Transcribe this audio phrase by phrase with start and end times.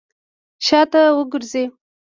[0.65, 1.63] شاته وګرځئ!